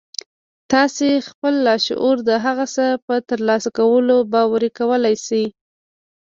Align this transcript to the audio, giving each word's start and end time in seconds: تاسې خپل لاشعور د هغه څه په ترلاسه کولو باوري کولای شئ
تاسې 0.71 1.07
خپل 1.29 1.53
لاشعور 1.67 2.17
د 2.29 2.31
هغه 2.45 2.65
څه 2.75 2.85
په 3.05 3.15
ترلاسه 3.29 3.69
کولو 3.77 4.15
باوري 4.33 4.69
کولای 4.79 5.15
شئ 5.25 5.45